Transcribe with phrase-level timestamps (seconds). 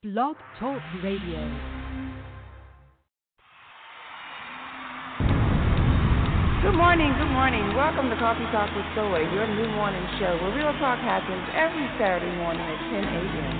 [0.00, 1.44] Blog Talk Radio.
[6.64, 7.60] Good morning, good morning.
[7.76, 11.84] Welcome to Coffee Talk with Soy, your new morning show where real talk happens every
[12.00, 13.56] Saturday morning at 10 a.m.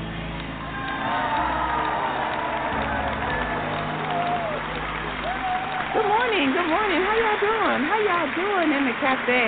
[5.92, 7.04] Good morning, good morning.
[7.04, 7.84] How y'all doing?
[7.84, 9.44] How y'all doing in the cafe?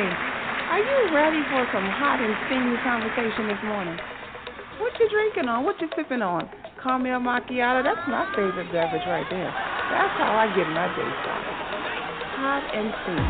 [0.68, 3.96] Are you ready for some hot and steamy conversation this morning?
[4.76, 5.64] What you drinking on?
[5.64, 6.61] What you sipping on?
[6.82, 7.86] Caramel macchiato.
[7.86, 9.54] That's my favorite beverage right there.
[9.94, 11.56] That's how I get my day started.
[12.42, 13.22] Hot and steamy.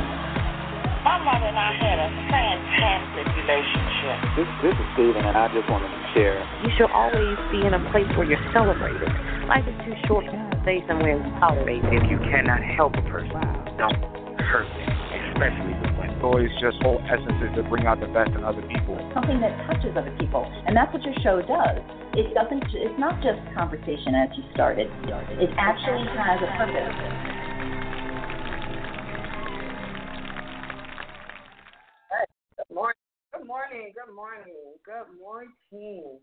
[1.04, 4.16] My mother and I had a fantastic relationship.
[4.40, 6.40] This, this is Steven, and I just wanted to share.
[6.64, 9.12] You should always be in a place where you're celebrated.
[9.44, 11.84] Life is too short to stay somewhere and tolerate.
[11.92, 13.36] If you cannot help a person,
[13.76, 14.00] don't
[14.48, 14.88] hurt them,
[15.28, 15.91] especially
[16.22, 16.32] with.
[16.32, 18.96] Always just whole essence is to bring out the best in other people.
[19.14, 21.82] Something that touches other people, and that's what your show does.
[22.14, 22.62] It doesn't.
[22.72, 24.86] It's not just conversation as you started.
[25.40, 26.94] It actually has a purpose.
[32.56, 33.02] Good morning.
[33.32, 33.92] Good morning.
[33.94, 34.78] Good morning.
[34.84, 36.18] Good morning.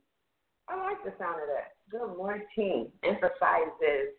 [0.70, 1.74] I like the sound of that.
[1.90, 2.92] Good morning.
[3.04, 4.14] Emphasizes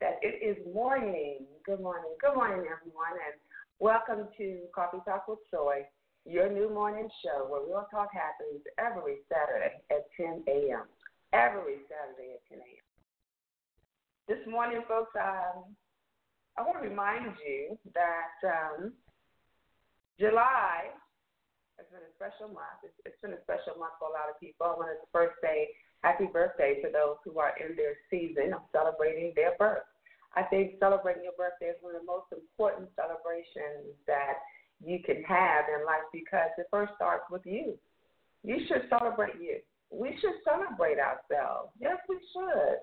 [0.00, 1.46] that it is morning.
[1.64, 2.12] Good morning.
[2.20, 3.40] Good morning, everyone, and
[3.80, 5.82] welcome to Coffee Talk with Soy,
[6.24, 10.86] your new morning show where real talk happens every Saturday at 10 a.m.
[11.32, 12.86] Every Saturday at 10 a.m.
[14.28, 15.74] This morning, folks, um,
[16.56, 18.92] I want to remind you that um,
[20.18, 20.94] July
[21.76, 22.86] has been a special month.
[22.86, 24.70] It's, it's been a special month for a lot of people.
[24.70, 25.74] I wanted to first say
[26.06, 29.84] happy birthday to those who are in their season of celebrating their birth.
[30.36, 34.42] I think celebrating your birthday is one of the most important celebrations that
[34.82, 37.78] you can have in life because it first starts with you.
[38.42, 39.58] You should celebrate you.
[39.90, 41.70] We should celebrate ourselves.
[41.80, 42.82] Yes, we should.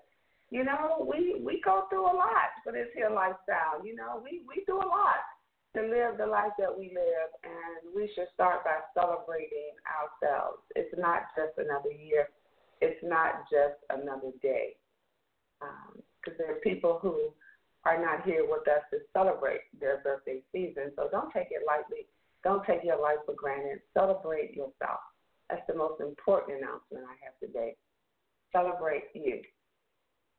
[0.49, 3.83] You know, we we go through a lot for this here lifestyle.
[3.83, 5.23] You know, we we do a lot
[5.75, 10.59] to live the life that we live, and we should start by celebrating ourselves.
[10.75, 12.27] It's not just another year,
[12.81, 14.75] it's not just another day.
[15.59, 17.31] Because um, there are people who
[17.85, 22.05] are not here with us to celebrate their birthday season, so don't take it lightly.
[22.43, 23.81] Don't take your life for granted.
[23.93, 25.01] Celebrate yourself.
[25.49, 27.75] That's the most important announcement I have today.
[28.53, 29.41] Celebrate you.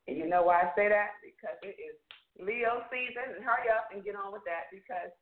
[0.09, 1.19] And you know why I say that?
[1.23, 1.95] Because it is
[2.41, 5.13] Leo season, and hurry up and get on with that because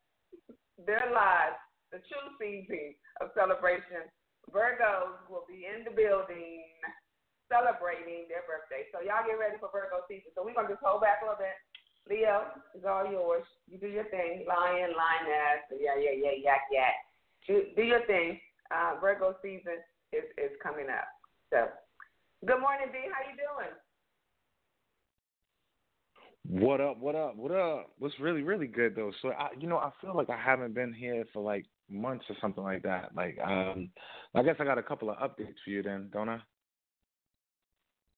[0.79, 1.59] their lives,
[1.91, 4.07] the true season of celebration,
[4.49, 6.65] Virgos will be in the building
[7.51, 8.87] celebrating their birthday.
[8.95, 10.31] So y'all get ready for Virgo season.
[10.39, 11.59] So we're gonna just hold back a little bit.
[12.10, 12.43] Leo,
[12.75, 13.44] it's all yours.
[13.71, 14.44] You do your thing.
[14.48, 16.94] Lion, lioness, yeah, yeah, yeah, yak, yak.
[17.47, 18.41] Do, do your thing.
[18.75, 19.78] Uh, Virgo season
[20.12, 21.06] is, is coming up.
[21.50, 21.69] So,
[22.44, 22.98] good morning, D.
[23.12, 23.72] How you doing?
[26.65, 26.98] What up?
[26.98, 27.37] What up?
[27.37, 27.91] What up?
[27.98, 29.12] What's really, really good though.
[29.22, 32.37] So I, you know, I feel like I haven't been here for like months or
[32.41, 33.10] something like that.
[33.15, 33.91] Like, um,
[34.34, 36.41] I guess I got a couple of updates for you then, don't I?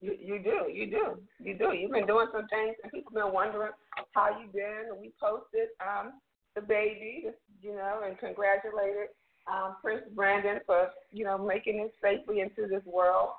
[0.03, 1.73] You, you do, you do, you do.
[1.73, 3.71] You've been doing some things, and people been wondering
[4.13, 4.91] how you been.
[4.91, 6.19] And we posted um
[6.55, 7.27] the baby,
[7.63, 9.15] you know, and congratulated
[9.47, 13.31] um, Prince Brandon for you know making it safely into this world.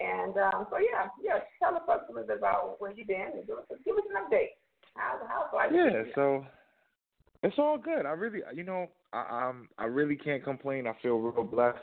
[0.00, 1.40] And um, so yeah, yeah.
[1.60, 4.22] Tell us a little bit about where you been and give us give us an
[4.22, 4.54] update.
[4.94, 5.70] How's how's life?
[5.72, 6.44] Yeah, so
[7.42, 8.06] it's all good.
[8.06, 10.86] I really, you know, I um I really can't complain.
[10.86, 11.78] I feel real blessed.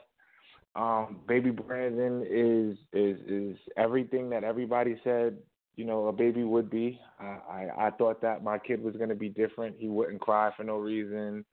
[0.75, 5.37] Um, baby Brandon is is is everything that everybody said.
[5.75, 6.99] You know, a baby would be.
[7.19, 9.75] I I, I thought that my kid was going to be different.
[9.77, 11.45] He wouldn't cry for no reason.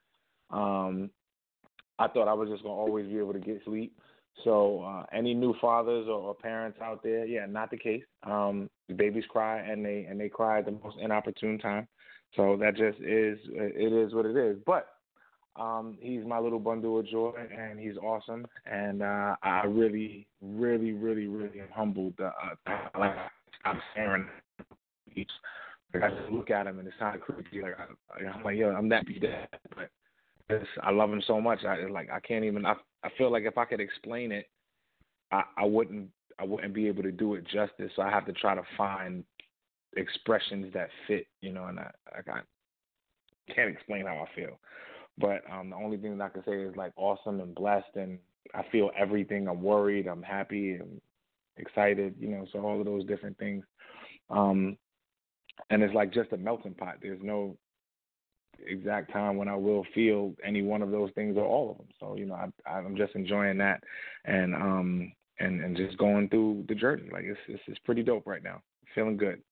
[0.50, 1.10] Um,
[1.98, 3.96] I thought I was just going to always be able to get sleep.
[4.44, 8.04] So uh, any new fathers or, or parents out there, yeah, not the case.
[8.24, 11.88] Um, babies cry and they and they cry at the most inopportune time.
[12.36, 14.58] So that just is it is what it is.
[14.64, 14.88] But
[15.58, 18.46] um, he's my little bundle of joy and he's awesome.
[18.66, 22.14] And uh, I really, really, really, really am humbled.
[22.20, 23.14] Uh, like
[23.64, 24.26] I'm staring.
[25.16, 27.62] Like I just look at him and it sounds creepy.
[27.62, 29.20] Like I'm like, yo, I'm that be
[29.74, 29.90] but
[30.82, 31.64] I love him so much.
[31.64, 32.64] I like I can't even.
[32.64, 34.48] I I feel like if I could explain it,
[35.32, 37.90] I I wouldn't I wouldn't be able to do it justice.
[37.96, 39.24] So I have to try to find
[39.96, 41.26] expressions that fit.
[41.40, 42.40] You know, and I I
[43.54, 44.58] can't explain how I feel.
[45.20, 48.18] But um, the only thing that I can say is like awesome and blessed, and
[48.54, 49.48] I feel everything.
[49.48, 50.06] I'm worried.
[50.06, 50.78] I'm happy.
[50.80, 51.00] I'm
[51.56, 52.14] excited.
[52.18, 53.64] You know, so all of those different things.
[54.30, 54.76] Um,
[55.70, 56.96] and it's like just a melting pot.
[57.02, 57.56] There's no
[58.66, 61.88] exact time when I will feel any one of those things or all of them.
[62.00, 62.34] So you know,
[62.66, 63.82] I, I'm just enjoying that,
[64.24, 67.08] and um, and and just going through the journey.
[67.12, 68.62] Like it's it's, it's pretty dope right now.
[68.94, 69.42] Feeling good.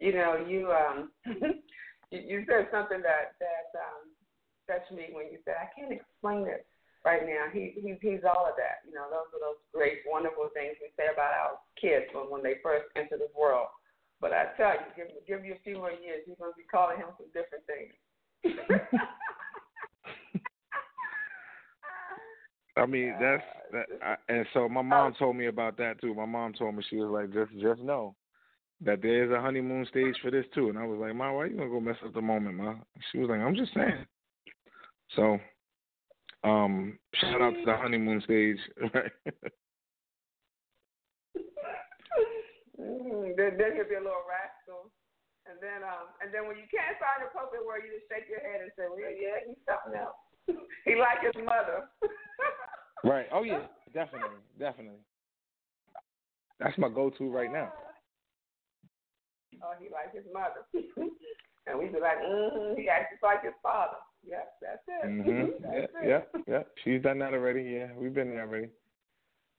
[0.00, 1.10] You know, you um
[2.10, 4.10] you, you said something that that um
[4.66, 6.66] touched me when you said I can't explain it
[7.04, 7.46] right now.
[7.52, 8.82] He he's he's all of that.
[8.88, 12.42] You know, those are those great, wonderful things we say about our kids when when
[12.42, 13.68] they first enter this world.
[14.20, 16.96] But I tell you, give give you a few more years, you're gonna be calling
[16.98, 17.92] him some different things.
[22.76, 23.42] I mean that's
[23.72, 26.12] that, I, and so my mom told me about that too.
[26.14, 28.16] My mom told me she was like, just just know
[28.80, 30.68] that there is a honeymoon stage for this too.
[30.68, 32.74] And I was like, Ma, why you gonna go mess up the moment, Ma?
[33.10, 34.06] She was like, I'm just saying.
[35.16, 35.38] So,
[36.42, 38.58] um, shout out to the honeymoon stage,
[38.94, 39.12] right?
[42.80, 44.90] mm, then, then he'll be a little rascal.
[45.46, 48.32] And then um and then when you can't find a appropriate word, you just shake
[48.32, 50.16] your head and say, Well yeah, yeah he's something else.
[50.88, 51.84] he like his mother.
[53.04, 53.28] right.
[53.28, 55.04] Oh yeah, definitely, definitely.
[56.58, 57.72] That's my go to right now
[59.62, 60.64] oh, he like his mother.
[61.66, 63.96] and we be like, mm-hmm, he acts like his father.
[64.26, 65.06] Yep, that's it.
[65.06, 65.50] Mm-hmm.
[65.62, 66.26] that's yeah, it.
[66.34, 66.62] yeah, yeah.
[66.82, 67.62] She's done that already.
[67.62, 68.68] Yeah, we've been there already.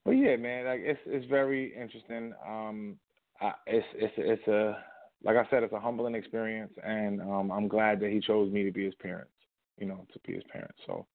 [0.06, 0.65] Well, yeah, man.
[0.65, 2.33] Like it's it's very interesting.
[2.47, 2.97] Um,
[3.42, 4.77] I, it's it's it's a
[5.24, 8.63] like I said, it's a humbling experience, and um, I'm glad that he chose me
[8.63, 9.31] to be his parents.
[9.77, 10.77] You know, to be his parents.
[10.86, 11.06] So,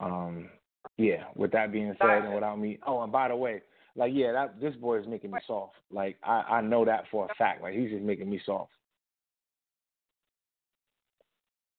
[0.00, 0.48] um,
[0.96, 1.24] yeah.
[1.36, 3.62] With that being said, and without me, oh, and by the way,
[3.96, 5.76] like yeah, that this boy is making me soft.
[5.90, 7.62] Like I I know that for a fact.
[7.62, 8.72] Like he's just making me soft.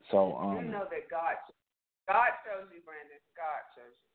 [0.10, 0.56] So um.
[0.58, 1.36] You know that God
[2.08, 3.20] God shows you, Brandon.
[3.36, 4.10] God shows you.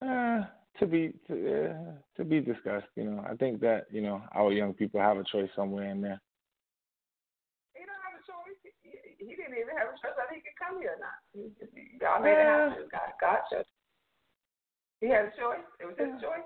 [0.00, 0.46] Uh,
[0.78, 1.34] to be to
[1.70, 2.88] uh, to be discussed.
[2.96, 6.00] You know, I think that you know our young people have a choice somewhere in
[6.00, 6.20] there.
[7.74, 8.56] He don't have a choice.
[8.62, 11.16] He, he didn't even have a choice whether he could come here or not.
[11.32, 12.88] He, God made it happen.
[12.92, 13.68] God, God chose.
[15.00, 15.64] He had a choice.
[15.80, 16.44] It was his choice.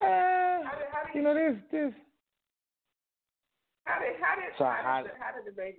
[0.00, 1.92] Uh, how did, how did you know, there's this.
[3.84, 5.78] How did how did so how, did, how did the baby?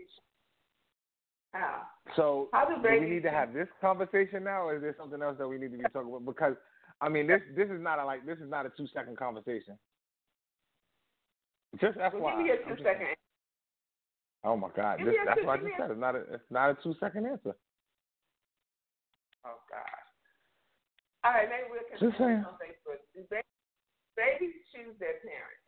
[1.54, 1.84] How?
[2.16, 5.38] So how do, we need to have this conversation now, or is there something else
[5.38, 6.26] that we need to be talking about?
[6.26, 6.56] Because
[7.02, 9.78] I mean, this this is not a like this is not a two second conversation.
[11.80, 12.20] Just FYI.
[12.20, 13.14] Well, give me a two second.
[14.44, 15.00] Oh my God!
[15.06, 15.92] This, that's what I just said.
[15.92, 17.54] It's not a it's not a two second answer.
[19.46, 20.02] Oh God!
[21.24, 23.06] All right, maybe we'll continue on Facebook.
[23.14, 23.44] Do baby
[24.20, 25.64] babies choose their parents.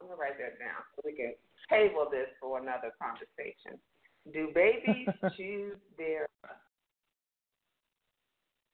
[0.00, 1.32] I'm gonna write that down so we can
[1.72, 3.80] table this for another conversation.
[4.28, 6.28] Do babies choose their?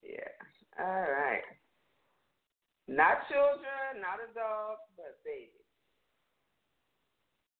[0.02, 0.34] Yeah.
[0.78, 1.46] All right.
[2.90, 5.62] Not children, not adults, but babies.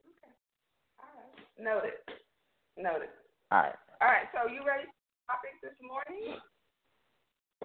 [0.03, 0.35] Okay.
[0.99, 1.39] All right.
[1.63, 1.99] Noted.
[2.75, 3.15] Noted.
[3.55, 3.79] All right.
[4.03, 4.27] All right.
[4.35, 6.41] So you ready for topic this morning?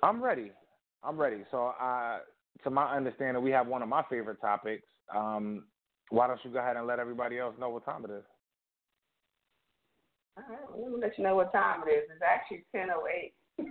[0.03, 0.51] I'm ready.
[1.03, 1.41] I'm ready.
[1.49, 2.19] So uh
[2.63, 4.87] to my understanding, we have one of my favorite topics.
[5.13, 5.65] Um,
[6.09, 8.23] why don't you go ahead and let everybody else know what time it is?
[10.37, 12.03] All right, let me let you know what time it is.
[12.11, 13.33] It's actually ten oh eight.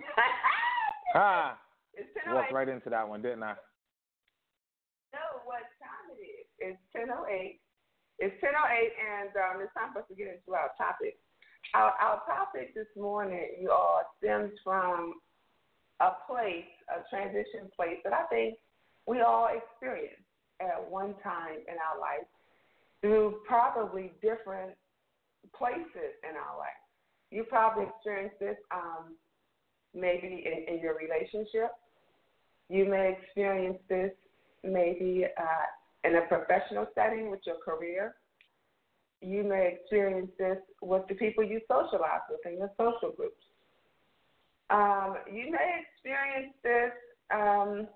[1.15, 1.59] ah,
[1.95, 2.41] it's ten oh eight.
[2.41, 3.53] Walked right into that one, didn't I?
[5.13, 6.47] Know what time it is?
[6.59, 7.61] It's ten oh eight.
[8.19, 11.19] It's ten oh eight, and um, it's time for us to get into our topic.
[11.75, 15.15] Our, our topic this morning, you all, stems from
[16.01, 18.57] a place, a transition place that I think
[19.07, 20.21] we all experience
[20.61, 22.27] at one time in our life
[23.01, 24.73] through probably different
[25.57, 26.81] places in our life.
[27.31, 29.17] You probably experienced this um,
[29.95, 31.71] maybe in, in your relationship.
[32.69, 34.13] You may experience this
[34.63, 38.15] maybe uh, in a professional setting with your career.
[39.21, 43.43] You may experience this with the people you socialize with in your social groups.
[44.71, 46.93] Um, you may experience this
[47.33, 47.87] um,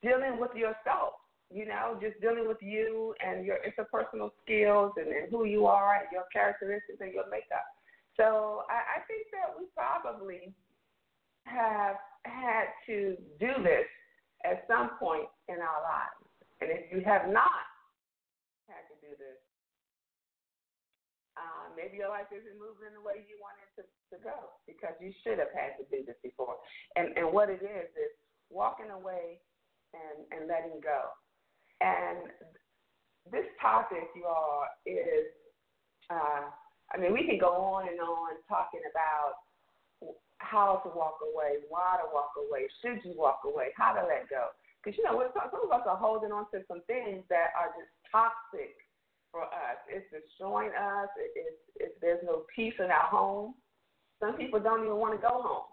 [0.00, 1.20] dealing with yourself,
[1.50, 5.96] you know, just dealing with you and your interpersonal skills and, and who you are
[5.96, 7.66] and your characteristics and your makeup.
[8.16, 10.52] So I, I think that we probably
[11.44, 13.88] have had to do this
[14.44, 16.22] at some point in our lives.
[16.60, 17.66] And if you have not
[18.70, 19.40] had to do this,
[21.36, 23.82] uh, maybe your life isn't moving the way you want it to,
[24.12, 26.60] to go because you should have had to do this before.
[26.94, 28.12] And and what it is is
[28.52, 29.40] walking away
[29.94, 31.12] and, and letting go.
[31.80, 32.30] And
[33.30, 35.28] this topic, you all, is
[36.10, 36.50] uh,
[36.92, 39.40] I mean, we can go on and on talking about
[40.38, 44.28] how to walk away, why to walk away, should you walk away, how to let
[44.28, 44.52] go.
[44.82, 47.88] Because, you know, some of us are holding on to some things that are just
[48.10, 48.74] toxic
[49.30, 49.78] for us.
[49.88, 51.08] It's destroying us.
[51.16, 53.54] It's, it's, there's no peace in our home.
[54.20, 55.71] Some people don't even want to go home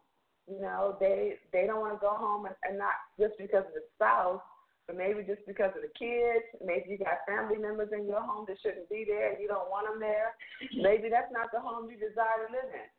[0.50, 3.78] You know, they they don't want to go home and, and not just because of
[3.78, 4.42] the spouse,
[4.90, 6.50] but maybe just because of the kids.
[6.66, 9.70] Maybe you got family members in your home that shouldn't be there and you don't
[9.70, 10.34] want them there.
[10.74, 12.90] Maybe that's not the home you desire to live in.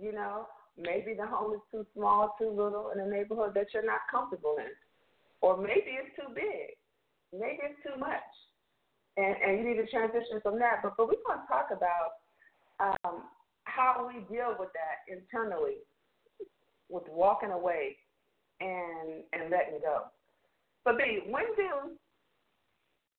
[0.00, 0.48] You know,
[0.80, 4.56] maybe the home is too small, too little in a neighborhood that you're not comfortable
[4.56, 4.72] in.
[5.44, 6.72] Or maybe it's too big.
[7.28, 8.24] Maybe it's too much.
[9.20, 10.80] And, and you need to transition from that.
[10.82, 12.24] But, but we're going to talk about
[12.80, 13.28] um,
[13.64, 15.84] how we deal with that internally,
[17.24, 17.96] walking away
[18.60, 20.12] and and letting go.
[20.84, 21.96] But B, when do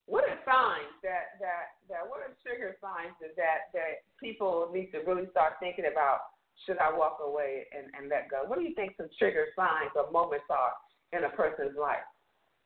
[0.06, 4.94] what are signs that that that what are trigger signs that that, that people need
[4.94, 6.30] to really start thinking about
[6.64, 8.46] should I walk away and, and let go?
[8.46, 10.72] What do you think some trigger signs or moments are
[11.12, 12.06] in a person's life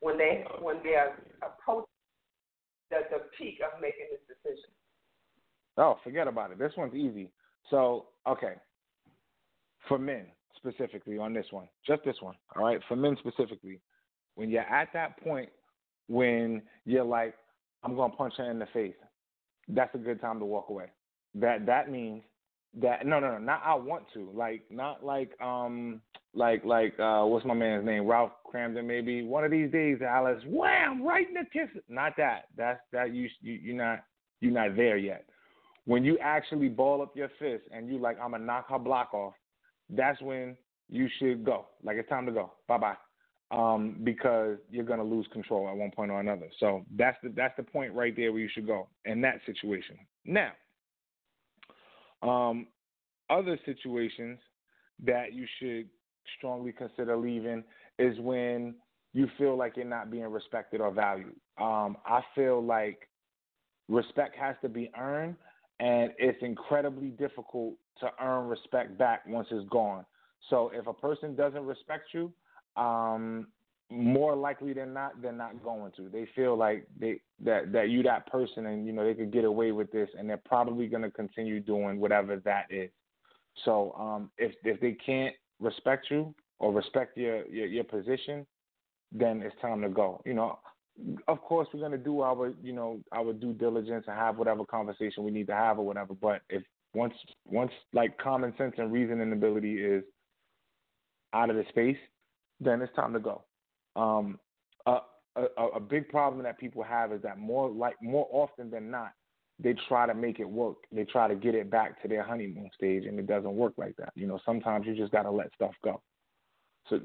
[0.00, 1.88] when they when they are approaching
[2.92, 4.68] the, the peak of making this decision?
[5.78, 6.58] Oh, forget about it.
[6.58, 7.32] This one's easy.
[7.70, 8.60] So, okay.
[9.88, 12.80] For men specifically on this one, just this one, all right?
[12.88, 13.80] For men specifically,
[14.34, 15.48] when you're at that point
[16.10, 17.34] when you're like,
[17.82, 18.94] I'm gonna punch her in the face,
[19.68, 20.86] that's a good time to walk away.
[21.36, 22.22] That that means
[22.80, 26.02] that no no no not I want to like not like um
[26.34, 28.06] like like uh what's my man's name?
[28.06, 29.22] Ralph Kramden maybe?
[29.22, 31.68] One of these days Alice wham right in the kiss.
[31.88, 32.46] Not that.
[32.56, 34.00] That's that you you you're not
[34.40, 35.26] you're not there yet.
[35.84, 39.14] When you actually ball up your fist and you like I'm gonna knock her block
[39.14, 39.34] off
[39.94, 40.56] that's when
[40.88, 42.96] you should go like it's time to go bye bye
[43.50, 46.48] um, because you're to lose control at one point or another.
[46.60, 49.98] So that's the that's the point right there where you should go in that situation.
[50.24, 50.52] Now,
[52.22, 52.68] um,
[53.28, 54.38] other situations
[55.04, 55.88] that you should
[56.38, 57.64] strongly consider leaving
[57.98, 58.76] is when
[59.12, 61.34] you feel like you're not being respected or valued.
[61.60, 63.08] Um, I feel like
[63.88, 65.34] respect has to be earned,
[65.80, 70.04] and it's incredibly difficult to earn respect back once it's gone.
[70.48, 72.32] So if a person doesn't respect you,
[72.76, 73.48] um,
[73.90, 76.08] more likely than not, they're not going to.
[76.08, 79.44] They feel like they that that you that person, and you know they could get
[79.44, 82.90] away with this, and they're probably going to continue doing whatever that is.
[83.64, 88.46] So um, if if they can't respect you or respect your, your your position,
[89.12, 90.22] then it's time to go.
[90.24, 90.60] You know,
[91.26, 94.64] of course we're going to do our you know our due diligence and have whatever
[94.64, 96.14] conversation we need to have or whatever.
[96.14, 96.62] But if
[96.94, 100.04] once once like common sense and reasoning ability is
[101.32, 101.98] out of the space,
[102.60, 103.44] then it's time to go.
[103.96, 104.38] Um,
[104.86, 105.00] a,
[105.36, 109.12] a, a big problem that people have is that more like more often than not,
[109.58, 110.76] they try to make it work.
[110.90, 113.96] They try to get it back to their honeymoon stage, and it doesn't work like
[113.96, 114.12] that.
[114.14, 116.00] You know, sometimes you just got to let stuff go.
[116.88, 117.00] So,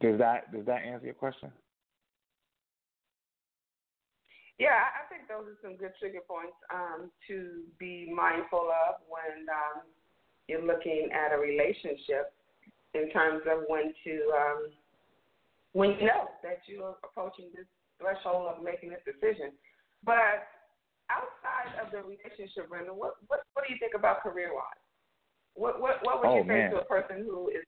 [0.00, 1.50] does that does that answer your question?
[4.58, 9.46] Yeah, I think those are some good trigger points um, to be mindful of when
[9.46, 9.86] um,
[10.50, 12.34] you're looking at a relationship
[12.94, 14.60] in terms of when to um,
[15.78, 17.70] when you know that you're approaching this
[18.02, 19.54] threshold of making this decision.
[20.02, 20.50] But
[21.06, 24.82] outside of the relationship, Brenda, what what, what do you think about career wise?
[25.54, 26.70] What what what would oh, you say man.
[26.74, 27.62] to a person who is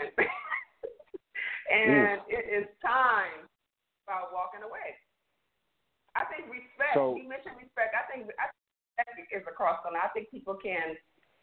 [1.72, 2.28] and Ooh.
[2.28, 3.48] it is time
[4.04, 5.00] about walking away?
[6.14, 6.94] I think respect.
[6.94, 7.96] So, you mentioned respect.
[7.96, 8.52] I think I
[9.16, 10.04] think is across the line.
[10.04, 10.96] I think people can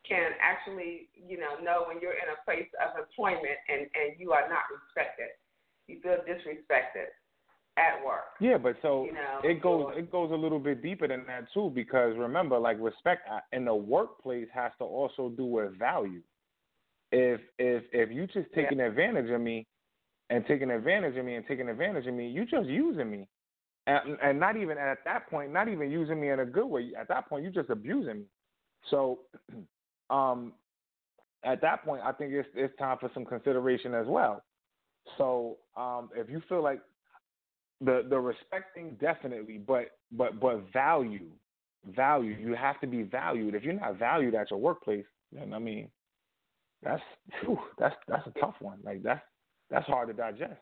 [0.07, 4.31] can actually, you know, know when you're in a place of employment and, and you
[4.31, 5.35] are not respected.
[5.87, 7.11] You feel disrespected
[7.77, 8.35] at work.
[8.39, 11.45] Yeah, but so you know, it goes it goes a little bit deeper than that
[11.53, 16.21] too because remember like respect uh, in the workplace has to also do with value.
[17.11, 18.85] If if if you just taking yeah.
[18.85, 19.65] advantage of me
[20.29, 23.27] and taking advantage of me and taking advantage of me, you just using me.
[23.89, 26.91] And, and not even at that point, not even using me in a good way.
[26.99, 28.25] At that point, you just abusing me.
[28.91, 29.21] So
[30.11, 30.53] um,
[31.43, 34.43] at that point, I think it's it's time for some consideration as well.
[35.17, 36.81] So um, if you feel like
[37.81, 41.27] the the respecting definitely, but but but value,
[41.87, 43.55] value, you have to be valued.
[43.55, 45.89] If you're not valued at your workplace, then I mean,
[46.83, 47.01] that's
[47.43, 48.79] whew, that's that's a tough one.
[48.83, 49.23] Like that's
[49.71, 50.59] that's hard to digest.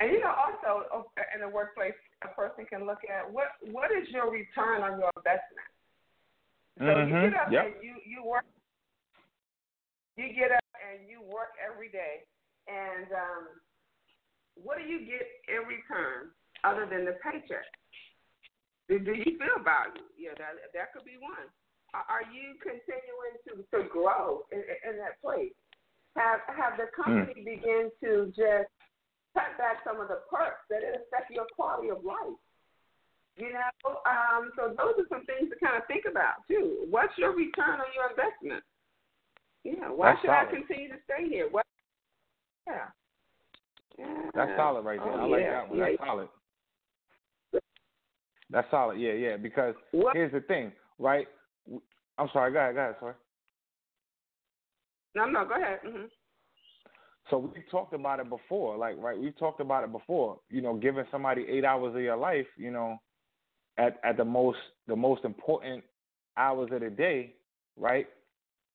[0.00, 0.84] And you know, also
[1.32, 5.08] in the workplace, a person can look at what what is your return on your
[5.16, 5.68] investment.
[6.76, 7.08] So mm-hmm.
[7.08, 7.64] you get up yep.
[7.72, 8.44] and you you work.
[10.16, 12.28] You get up and you work every day,
[12.68, 13.44] and um,
[14.60, 16.32] what do you get in return
[16.64, 17.68] other than the paycheck?
[18.88, 20.04] Do, do you feel valued?
[20.20, 21.48] Yeah, that that could be one.
[21.96, 25.56] Are you continuing to to grow in, in that place?
[26.20, 27.48] Have have the company mm.
[27.48, 28.68] begin to just
[29.36, 32.40] cut back some of the perks that affect your quality of life?
[33.36, 36.88] You know, um, so those are some things to kind of think about too.
[36.88, 38.64] What's your return on your investment?
[39.62, 39.92] Yeah.
[39.92, 40.48] Why That's should solid.
[40.48, 41.48] I continue to stay here?
[41.50, 41.66] What?
[42.66, 42.88] Yeah.
[43.98, 44.30] yeah.
[44.34, 45.12] That's solid right there.
[45.12, 45.50] Oh, I like yeah.
[45.50, 45.78] that one.
[45.78, 45.84] Yeah.
[45.84, 46.28] That's solid.
[48.48, 48.98] That's solid.
[48.98, 49.36] Yeah, yeah.
[49.36, 50.16] Because What?
[50.16, 51.26] here's the thing, right?
[52.16, 52.52] I'm sorry.
[52.52, 52.74] Go ahead.
[52.74, 52.96] Go ahead.
[53.00, 53.14] Sorry.
[55.14, 55.44] No, no.
[55.44, 55.80] Go ahead.
[55.84, 56.04] hmm
[57.30, 60.38] So we've talked about it before, like right, we've talked about it before.
[60.48, 62.98] You know, giving somebody eight hours of your life, you know,
[63.78, 65.82] at at the most the most important
[66.36, 67.34] hours of the day,
[67.76, 68.06] right?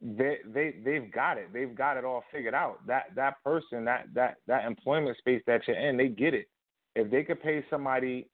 [0.01, 1.53] They they they've got it.
[1.53, 2.85] They've got it all figured out.
[2.87, 6.47] That that person, that that that employment space that you're in, they get it.
[6.95, 8.27] If they could pay somebody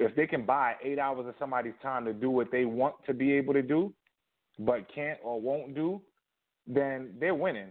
[0.00, 3.12] if they can buy eight hours of somebody's time to do what they want to
[3.12, 3.92] be able to do,
[4.58, 6.00] but can't or won't do,
[6.66, 7.68] then they're winning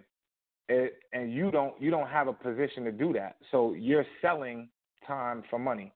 [0.70, 3.38] it, and you don't you don't have a position to do that.
[3.52, 4.70] So you're selling
[5.06, 5.92] time for money.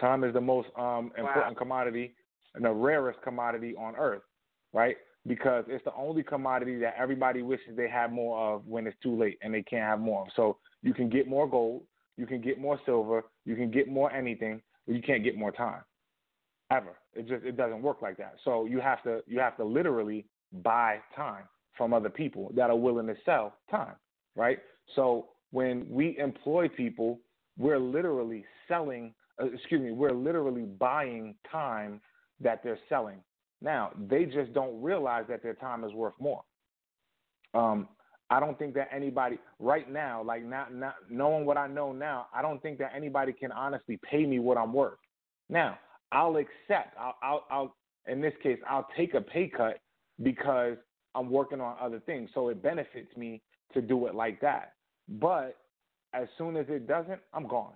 [0.00, 2.14] Time is the most um, important commodity
[2.54, 4.22] and the rarest commodity on earth,
[4.72, 4.96] right?
[5.26, 9.16] Because it's the only commodity that everybody wishes they had more of when it's too
[9.16, 10.26] late and they can't have more.
[10.34, 11.82] So you can get more gold,
[12.16, 15.52] you can get more silver, you can get more anything, but you can't get more
[15.52, 15.82] time.
[16.70, 16.96] Ever.
[17.14, 18.36] It just it doesn't work like that.
[18.44, 20.24] So you have to you have to literally
[20.62, 21.44] buy time
[21.76, 23.94] from other people that are willing to sell time,
[24.36, 24.58] right?
[24.94, 27.20] So when we employ people,
[27.58, 32.00] we're literally selling, uh, excuse me, we're literally buying time
[32.40, 33.22] that they're selling.
[33.60, 36.42] Now, they just don't realize that their time is worth more.
[37.54, 37.88] Um,
[38.30, 42.26] I don't think that anybody right now, like not, not knowing what I know now,
[42.34, 44.98] I don't think that anybody can honestly pay me what I'm worth.
[45.50, 45.78] Now,
[46.10, 46.96] I'll accept.
[46.98, 47.76] I'll, I'll, I'll
[48.06, 49.78] in this case, I'll take a pay cut
[50.22, 50.76] because
[51.14, 52.30] I'm working on other things.
[52.34, 53.42] So it benefits me
[53.74, 54.74] to do it like that.
[55.08, 55.56] But
[56.14, 57.74] as soon as it doesn't, I'm gone.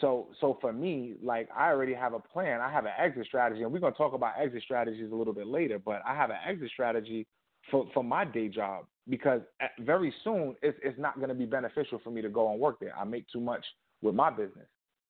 [0.00, 2.60] So so for me, like I already have a plan.
[2.60, 5.46] I have an exit strategy, and we're gonna talk about exit strategies a little bit
[5.46, 5.78] later.
[5.78, 7.26] But I have an exit strategy
[7.70, 12.00] for for my day job because at, very soon it's it's not gonna be beneficial
[12.02, 12.96] for me to go and work there.
[12.98, 13.64] I make too much
[14.02, 14.66] with my business,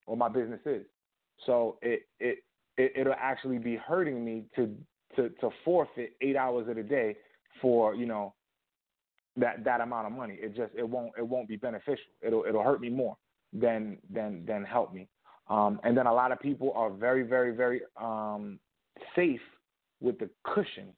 [0.07, 0.85] or my business is.
[1.47, 2.39] So it it,
[2.77, 4.75] it it'll actually be hurting me to
[5.17, 7.17] to to forfeit eight hours of the day
[7.61, 8.35] for you know
[9.37, 10.39] that that amount of money.
[10.41, 12.05] It just it won't it won't be beneficial.
[12.23, 13.17] It'll it'll hurt me more
[13.53, 15.09] than than than help me.
[15.49, 18.59] Um, and then a lot of people are very very very um,
[19.15, 19.41] safe
[20.01, 20.89] with the cushion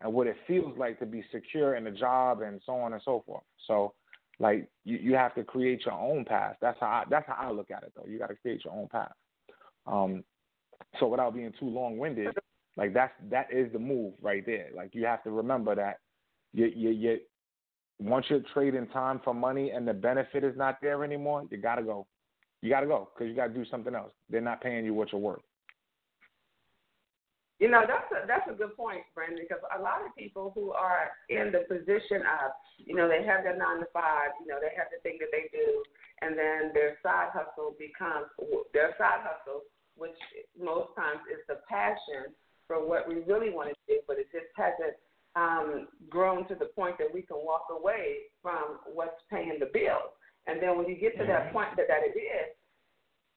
[0.00, 3.02] and what it feels like to be secure in a job and so on and
[3.04, 3.44] so forth.
[3.66, 3.94] So
[4.40, 6.56] like you, you have to create your own path.
[6.60, 8.04] That's how I, that's how I look at it though.
[8.06, 9.12] You got to create your own path.
[9.86, 10.24] Um,
[10.98, 12.28] so without being too long winded,
[12.76, 14.68] like that's that is the move right there.
[14.74, 16.00] Like you have to remember that
[16.52, 17.18] you you, you
[17.98, 21.82] once you're trading time for money and the benefit is not there anymore, you gotta
[21.82, 22.06] go.
[22.62, 24.12] You gotta go because you gotta do something else.
[24.28, 25.42] They're not paying you what you're worth.
[27.60, 30.72] You know, that's a that's a good point, Brandon, because a lot of people who
[30.72, 34.58] are in the position of, you know, they have their nine to five, you know,
[34.58, 35.82] they have the thing that they do,
[36.20, 38.26] and then their side hustle becomes
[38.74, 39.62] their side hustle,
[39.94, 40.18] which
[40.58, 42.34] most times is the passion
[42.66, 44.96] for what we really want to do, but it just hasn't
[45.36, 50.14] um, grown to the point that we can walk away from what's paying the bill.
[50.46, 52.54] And then when you get to that point that, that it is,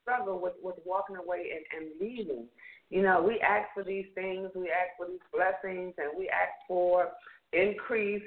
[0.04, 2.46] struggle with, with walking away and, and leaving.
[2.90, 6.52] You know, we ask for these things, we ask for these blessings, and we ask
[6.68, 7.10] for
[7.52, 8.24] increase.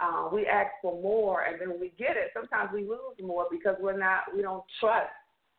[0.00, 3.76] Uh, we ask for more, and then we get it, sometimes we lose more because
[3.78, 5.12] we're not, we don't trust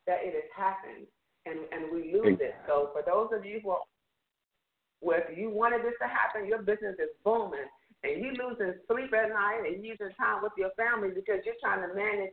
[0.06, 1.06] that it has happened,
[1.46, 2.54] and and we lose it.
[2.66, 3.80] So for those of you who are
[5.00, 7.68] where if you wanted this to happen, your business is booming,
[8.02, 11.60] and you losing sleep at night, and you losing time with your family because you're
[11.60, 12.32] trying to manage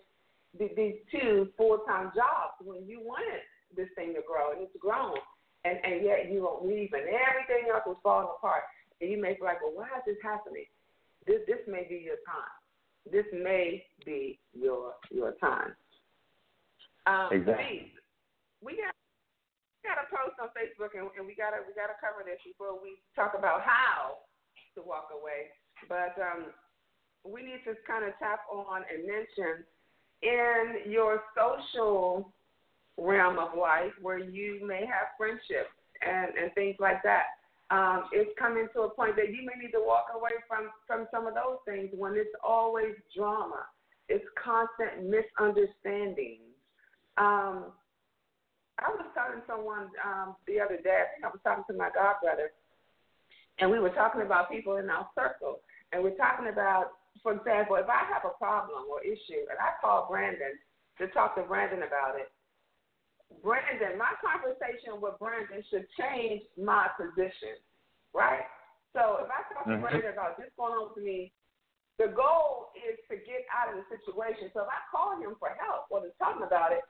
[0.58, 3.41] th- these two full-time jobs when you wanted
[3.76, 5.15] this thing to grow, and it's grown,
[5.65, 8.63] and and yet you don't leave, and everything else is falling apart,
[9.00, 10.65] and you may be like, well, why is this happening?
[11.28, 12.56] This this may be your time.
[13.12, 15.76] This may be your your time.
[17.08, 17.65] Um, Exactly.
[17.65, 17.91] Steve,
[18.62, 18.93] we got
[19.86, 23.02] got a post on Facebook, and, and we gotta we gotta cover this before we
[23.15, 24.22] talk about how
[24.76, 25.52] to walk away.
[25.89, 26.54] But um,
[27.26, 29.65] we need to kind of tap on and mention
[30.22, 32.32] in your social
[32.98, 35.74] realm of life where you may have friendships
[36.06, 37.38] and, and things like that.
[37.72, 41.08] Um, it's coming to a point that you may need to walk away from, from
[41.10, 43.65] some of those things when it's always drama.
[44.10, 46.52] It's constant misunderstandings.
[47.17, 47.72] Um,
[48.82, 51.06] I was talking to someone um, the other day.
[51.06, 52.50] I think I was talking to my godbrother,
[53.60, 55.62] and we were talking about people in our circle.
[55.94, 59.78] And we're talking about, for example, if I have a problem or issue, and I
[59.80, 60.58] call Brandon
[60.98, 62.32] to talk to Brandon about it,
[63.44, 67.60] Brandon, my conversation with Brandon should change my position,
[68.13, 68.48] right?
[68.94, 69.82] So if I talk to Mhm.
[69.82, 71.32] Brandon about this going on with me,
[71.98, 74.50] the goal is to get out of the situation.
[74.54, 76.84] So if I call him for help or to talk about it,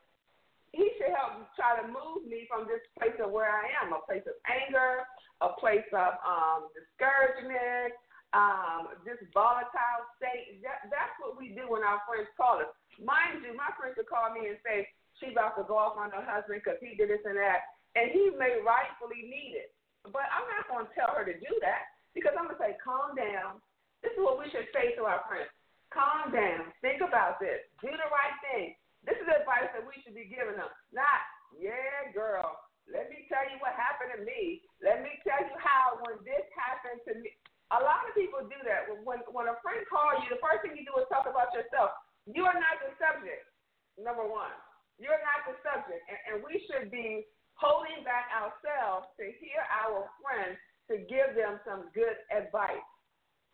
[0.72, 4.00] he should help try to move me from this place of where I am, a
[4.08, 5.04] place of anger,
[5.44, 7.92] a place of um, discouragement,
[8.32, 10.64] um, this volatile state.
[10.64, 12.72] That, that's what we do when our friends call us.
[13.04, 14.88] Mind you, my friends would call me and say,
[15.20, 17.68] she about to go off on her husband because he did this and that.
[18.00, 19.76] And he may rightfully need it.
[20.08, 22.80] But I'm not going to tell her to do that because I'm going to say,
[22.80, 23.60] calm down.
[24.00, 25.52] This is what we should say to our friends.
[25.92, 26.72] Calm down.
[26.80, 27.60] Think about this.
[27.84, 28.80] Do the right thing.
[29.06, 30.70] This is advice that we should be giving them.
[30.94, 31.22] Not,
[31.58, 32.54] yeah, girl,
[32.90, 34.62] let me tell you what happened to me.
[34.82, 37.34] Let me tell you how when this happened to me.
[37.72, 38.92] A lot of people do that.
[39.08, 41.96] When when a friend calls you, the first thing you do is talk about yourself.
[42.28, 43.48] You are not the subject.
[43.96, 44.52] Number one,
[45.00, 47.24] you're not the subject, and, and we should be
[47.56, 50.60] holding back ourselves to hear our friends
[50.92, 52.84] to give them some good advice.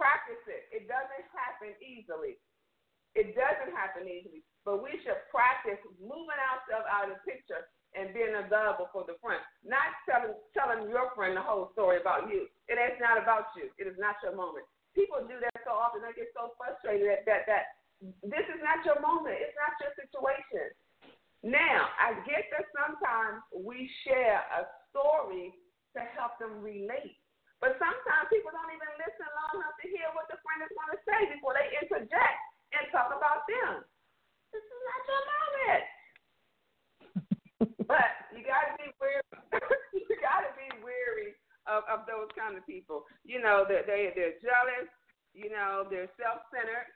[0.01, 0.65] Practice it.
[0.73, 2.41] It doesn't happen easily.
[3.13, 8.11] It doesn't happen easily, but we should practice moving ourselves out of the picture and
[8.11, 9.39] being available for the friend.
[9.63, 12.51] Not telling telling your friend the whole story about you.
[12.67, 13.71] It is not about you.
[13.79, 14.67] It is not your moment.
[14.91, 16.03] People do that so often.
[16.03, 17.63] They get so frustrated that that, that
[18.27, 19.39] this is not your moment.
[19.39, 20.75] It's not your situation.
[21.47, 25.55] Now, I get that sometimes we share a story
[25.95, 27.15] to help them relate.
[27.63, 30.91] But sometimes people don't even listen long enough to hear what the friend is going
[30.91, 32.37] to say before they interject
[32.75, 33.87] and talk about them.
[34.57, 35.85] This is not your moment.
[37.93, 39.21] but you got to be weary.
[39.93, 41.37] you got to be weary
[41.69, 43.05] of, of those kind of people.
[43.21, 44.89] You know that they they're jealous.
[45.37, 46.89] You know they're self-centered.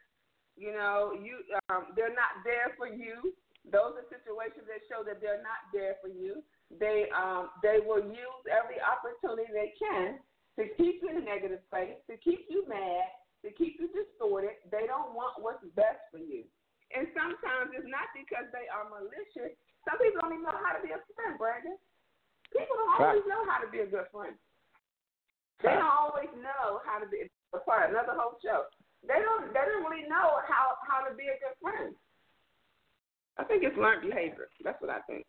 [0.57, 3.29] You know you um, they're not there for you.
[3.69, 6.41] Those are situations that show that they're not there for you.
[6.73, 10.17] They um they will use every opportunity they can
[10.57, 13.05] to keep you in a negative place, to keep you mad,
[13.45, 14.57] to keep you distorted.
[14.73, 16.49] They don't want what's best for you.
[16.91, 19.55] And sometimes it's not because they are malicious.
[19.87, 21.79] Some people don't even know how to be a friend, Brandon.
[22.51, 24.35] People don't always know how to be a good friend.
[25.63, 27.29] They don't always know how to be.
[27.65, 28.67] Sorry, another whole show.
[29.07, 29.53] They don't.
[29.53, 31.95] They don't really know how how to be a good friend.
[33.37, 34.47] I think it's learned behavior.
[34.63, 35.25] That's what I think.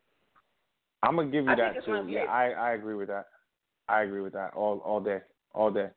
[1.02, 2.06] I'm gonna give you I that too.
[2.08, 2.24] Yeah.
[2.24, 3.26] I I agree with that.
[3.88, 5.20] I agree with that all all day,
[5.54, 5.88] all day.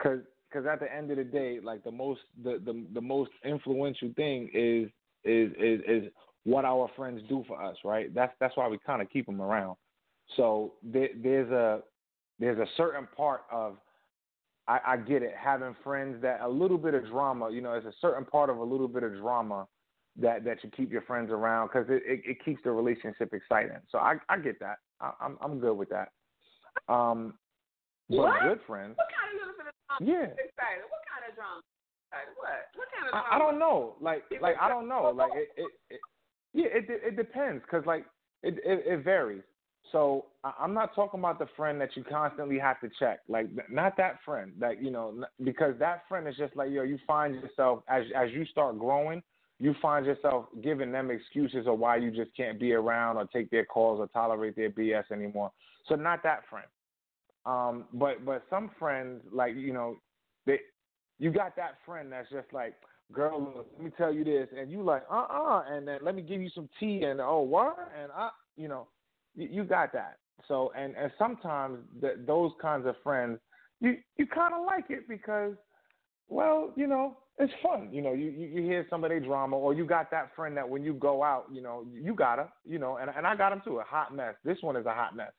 [0.00, 0.20] Cause
[0.52, 4.10] cause at the end of the day, like the most the the the most influential
[4.16, 4.88] thing is
[5.24, 6.12] is is is
[6.44, 8.14] what our friends do for us, right?
[8.14, 9.76] That's that's why we kind of keep them around.
[10.36, 11.80] So there, there's a
[12.38, 13.76] there's a certain part of
[14.68, 17.86] I, I get it having friends that a little bit of drama, you know, it's
[17.86, 19.66] a certain part of a little bit of drama
[20.20, 23.78] that that you keep your friends around because it, it it keeps the relationship exciting.
[23.90, 24.78] So I I get that.
[25.00, 26.08] I, I'm I'm good with that.
[26.88, 27.34] Um,
[28.08, 28.42] but What?
[28.42, 30.26] good friends, What kind of little bit of drama yeah.
[30.36, 30.84] excited?
[30.88, 31.60] What kind of drama?
[32.08, 32.32] excited?
[32.36, 32.58] What?
[32.74, 33.26] What kind of drama?
[33.30, 33.94] I, I don't know.
[34.00, 35.12] Like like I don't know.
[35.14, 36.00] Like it it, it
[36.52, 38.04] yeah it it depends because like
[38.42, 39.42] it, it it varies.
[39.92, 43.20] So I'm not talking about the friend that you constantly have to check.
[43.28, 44.52] Like not that friend.
[44.58, 46.82] That you know because that friend is just like yo.
[46.82, 49.22] You find yourself as as you start growing,
[49.58, 53.50] you find yourself giving them excuses of why you just can't be around or take
[53.50, 55.52] their calls or tolerate their BS anymore.
[55.88, 56.66] So not that friend.
[57.46, 59.96] Um, but but some friends like you know
[60.46, 60.58] they
[61.18, 62.74] you got that friend that's just like
[63.12, 66.16] girl look, let me tell you this and you like uh uh and then let
[66.16, 67.76] me give you some tea and oh what?
[68.00, 68.88] And uh you know
[69.36, 70.18] you, you got that.
[70.48, 73.38] So and and sometimes th- those kinds of friends
[73.80, 75.54] you you kind of like it because
[76.28, 77.90] well you know it's fun.
[77.92, 80.68] You know you, you you hear some of drama or you got that friend that
[80.68, 83.52] when you go out you know you got her you know and and I got
[83.52, 84.34] him too a hot mess.
[84.44, 85.30] This one is a hot mess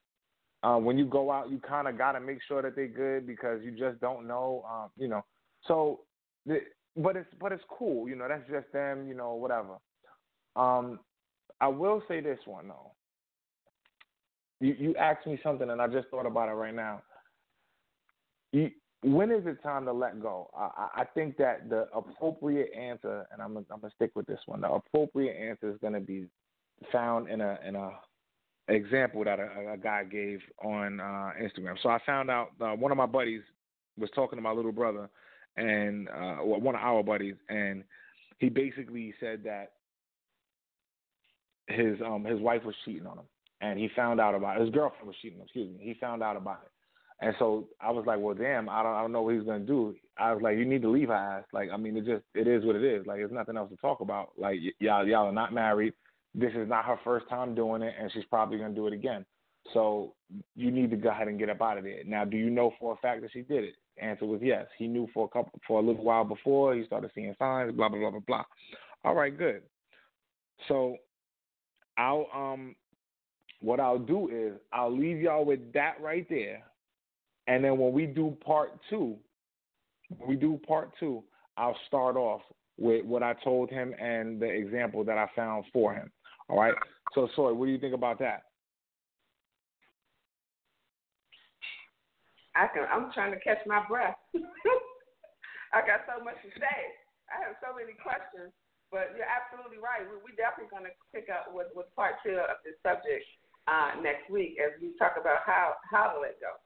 [0.62, 3.26] uh, when you go out, you kind of got to make sure that they're good
[3.26, 5.24] because you just don't know, um, you know.
[5.66, 6.00] So,
[6.46, 6.60] the,
[6.96, 8.26] but it's but it's cool, you know.
[8.28, 9.76] That's just them, you know, whatever.
[10.56, 10.98] Um,
[11.60, 12.92] I will say this one though.
[14.60, 17.02] You you asked me something, and I just thought about it right now.
[18.52, 18.70] You,
[19.02, 20.50] when is it time to let go?
[20.56, 24.40] I, I think that the appropriate answer, and I'm gonna, I'm gonna stick with this
[24.46, 24.62] one.
[24.62, 26.26] The appropriate answer is to be
[26.90, 27.90] found in a in a
[28.68, 31.76] example that a, a guy gave on uh, Instagram.
[31.82, 33.42] So I found out uh, one of my buddies
[33.98, 35.08] was talking to my little brother,
[35.56, 37.82] and uh, one of our buddies, and
[38.38, 39.72] he basically said that
[41.66, 43.24] his um his wife was cheating on him,
[43.60, 44.64] and he found out about it.
[44.64, 45.38] his girlfriend was cheating.
[45.38, 45.84] on him, Excuse me.
[45.84, 49.00] He found out about it, and so I was like, well, damn, I don't I
[49.02, 49.94] don't know what he's gonna do.
[50.18, 51.44] I was like, you need to leave her ass.
[51.52, 53.06] Like, I mean, it just it is what it is.
[53.06, 54.30] Like, there's nothing else to talk about.
[54.38, 55.92] Like, y- y'all y'all are not married
[56.38, 58.92] this is not her first time doing it, and she's probably going to do it
[58.92, 59.24] again.
[59.74, 60.14] So
[60.54, 62.02] you need to go ahead and get up out of there.
[62.06, 63.74] Now, do you know for a fact that she did it?
[64.00, 64.66] Answer was yes.
[64.78, 67.74] He knew for a couple for a little while before he started seeing signs.
[67.74, 68.44] Blah blah blah blah blah.
[69.04, 69.62] All right, good.
[70.68, 70.96] So
[71.96, 72.76] I'll um
[73.60, 76.62] what I'll do is I'll leave y'all with that right there.
[77.48, 79.16] And then when we do part two,
[80.26, 81.24] we do part two,
[81.56, 82.42] I'll start off
[82.78, 86.12] with what I told him and the example that I found for him.
[86.48, 86.74] All right.
[87.14, 88.48] So Soy, what do you think about that?
[92.56, 92.88] I can.
[92.90, 94.18] I'm trying to catch my breath.
[95.76, 96.78] I got so much to say.
[97.28, 98.50] I have so many questions,
[98.88, 100.02] but you're absolutely right.
[100.08, 103.22] We, we definitely going to pick up with, with part two of this subject
[103.68, 106.56] uh, next week as we talk about how how to let go,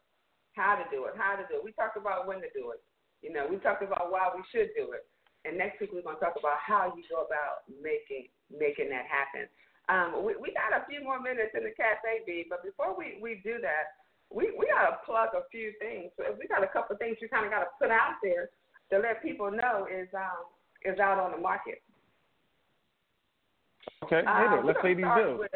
[0.54, 1.66] how to do it, how to do it.
[1.66, 2.80] We talked about when to do it.
[3.20, 5.04] You know, we talked about why we should do it,
[5.44, 9.10] and next week we're going to talk about how you go about making making that
[9.10, 9.50] happen.
[9.92, 13.20] Um, we, we got a few more minutes in the cafe, B, but before we,
[13.20, 14.00] we do that,
[14.32, 16.08] we, we got to plug a few things.
[16.16, 18.48] So we got a couple of things you kind of got to put out there
[18.88, 20.48] to let people know is um,
[20.88, 21.84] is out on the market.
[24.04, 25.44] Okay, uh, let's pay these bills.
[25.44, 25.52] With,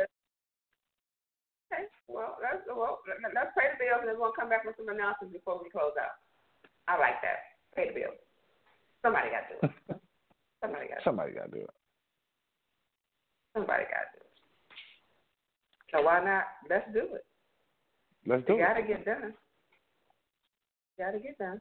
[1.72, 1.88] Okay.
[2.06, 3.02] Well, let's well
[3.34, 5.96] let's pay the bills and then we'll come back with some announcements before we close
[5.98, 6.20] out.
[6.86, 7.58] I like that.
[7.74, 8.20] Pay the bills.
[9.02, 10.00] Somebody got to do it.
[10.62, 11.02] Somebody got.
[11.02, 11.74] Somebody got to do it.
[13.56, 14.25] Somebody got to do it.
[15.92, 16.44] So why not?
[16.68, 17.24] Let's do it.
[18.26, 18.58] Let's do it.
[18.58, 19.34] Got to get done.
[20.98, 21.60] Got to get done.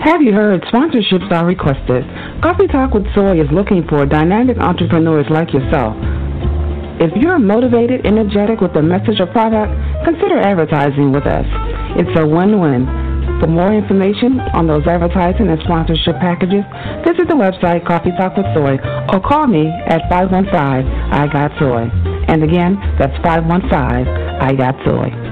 [0.00, 0.62] Have you heard?
[0.72, 2.04] Sponsorships are requested.
[2.40, 5.96] Coffee Talk with Soy is looking for dynamic entrepreneurs like yourself.
[7.00, 9.72] If you're motivated, energetic with a message or product,
[10.04, 11.44] consider advertising with us.
[11.98, 12.86] It's a win-win.
[13.40, 16.64] For more information on those advertising and sponsorship packages,
[17.04, 18.76] visit the website Coffee Talk with Soy
[19.12, 21.88] or call me at 515 I Got Soy.
[22.28, 25.25] And again, that's 515 I Got Soy.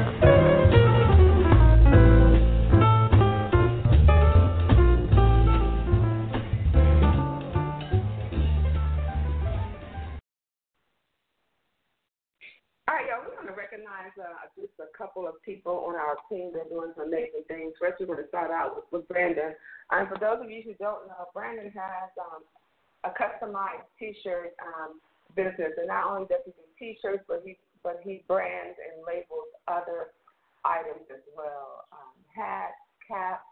[19.94, 22.42] And for those of you who don't know, Brandon has um,
[23.06, 24.98] a customized T-shirt um,
[25.36, 29.46] business, and not only does he do T-shirts, but he but he brands and labels
[29.68, 30.16] other
[30.64, 33.44] items as well, um, hats, caps,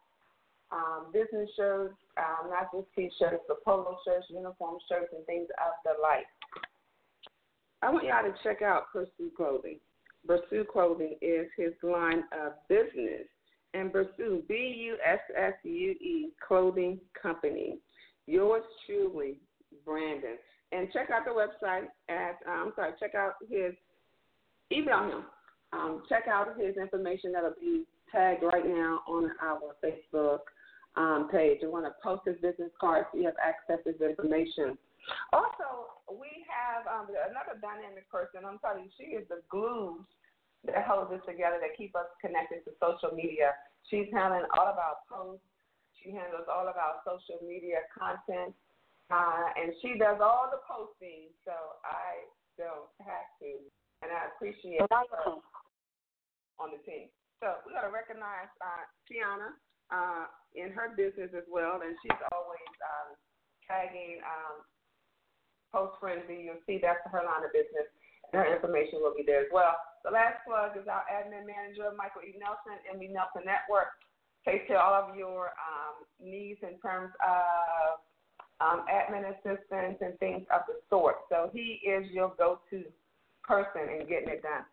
[0.72, 5.76] um, business shirts, um, not just T-shirts, but polo shirts, uniform shirts, and things of
[5.84, 6.26] the like.
[7.82, 9.78] I want y'all to check out Bussue Clothing.
[10.26, 13.28] Bussue Clothing is his line of business.
[13.74, 14.54] And Bussue, B
[14.86, 17.78] U S S U E Clothing Company.
[18.26, 19.40] Yours truly,
[19.84, 20.36] Brandon.
[20.72, 23.74] And check out the website at, uh, I'm sorry, check out his,
[24.70, 25.24] email him.
[25.72, 30.40] Um, check out his information that'll be tagged right now on our Facebook
[30.96, 31.60] um, page.
[31.62, 34.76] I want to post his business card so you have access to his information.
[35.32, 38.44] Also, we have um, another dynamic person.
[38.46, 40.04] I'm you, she is the glue
[40.66, 43.54] that holds us together, that keep us connected to social media.
[43.90, 45.42] She's handling all of our posts.
[45.98, 48.54] She handles all of our social media content.
[49.10, 51.52] Uh, and she does all the posting, so
[51.84, 52.24] I
[52.56, 53.50] don't have to.
[54.00, 55.38] And I appreciate her
[56.58, 57.10] on the team.
[57.42, 59.58] So we got to recognize uh, Tiana
[59.90, 63.18] uh, in her business as well, and she's always um,
[63.66, 64.62] tagging um,
[65.74, 66.46] Post Frenzy.
[66.46, 67.90] You'll see that's her line of business,
[68.30, 69.74] and her information will be there as well.
[70.04, 72.34] The last plug is our admin manager, Michael E.
[72.38, 73.94] Nelson, and ME Nelson Network.
[74.44, 78.02] Takes care of all of your um, needs in terms of
[78.58, 81.22] um, admin assistance and things of the sort.
[81.30, 82.82] So he is your go-to
[83.46, 84.66] person in getting it done.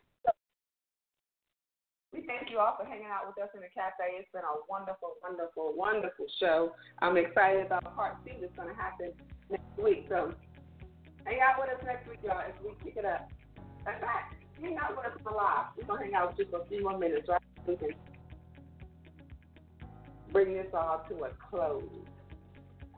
[2.12, 4.18] We thank you all for hanging out with us in the cafe.
[4.18, 6.74] It's been a wonderful, wonderful, wonderful show.
[6.98, 9.14] I'm excited about part two that's going to happen
[9.48, 10.06] next week.
[10.10, 10.34] So
[11.24, 13.28] Hang out with us next week, y'all, as we kick it up.
[13.84, 14.24] Right.
[14.62, 15.66] Hang out with us for live.
[15.76, 17.40] We're to hang out just a few more minutes, right?
[17.66, 17.90] We can
[20.32, 21.82] bring this all to a close.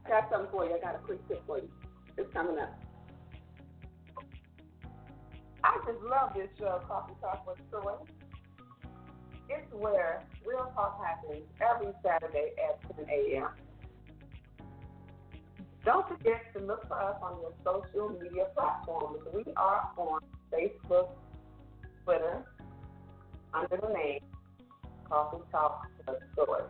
[0.05, 0.75] I got something for you.
[0.75, 1.71] I got a quick tip for you.
[2.17, 2.79] It's coming up.
[5.65, 7.95] I just love this show, Coffee Talk with Soy.
[9.49, 13.49] It's where real talk happens every Saturday at 10 a.m.
[15.85, 19.19] Don't forget to look for us on your social media platforms.
[19.33, 20.21] We are on
[20.53, 21.11] Facebook,
[22.05, 22.45] Twitter,
[23.55, 24.21] under the name
[25.09, 26.61] Coffee Talk the Soy.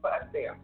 [0.00, 0.56] For us there.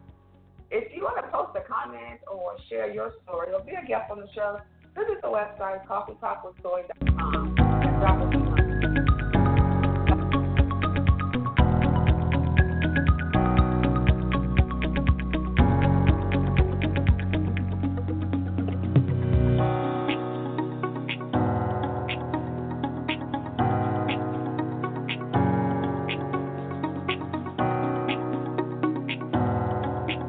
[0.71, 4.09] if you want to post a comment or share your story or be a guest
[4.11, 4.59] on the show,
[4.95, 8.36] visit the website coffeetalkwithsoy.com and drop us